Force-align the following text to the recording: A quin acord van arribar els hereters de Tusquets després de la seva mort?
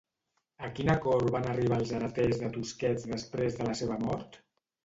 A 0.67 0.69
quin 0.77 0.89
acord 0.93 1.29
van 1.35 1.45
arribar 1.51 1.79
els 1.83 1.93
hereters 1.99 2.41
de 2.45 2.49
Tusquets 2.57 3.09
després 3.15 3.61
de 3.61 3.69
la 3.71 3.77
seva 3.83 4.01
mort? 4.09 4.43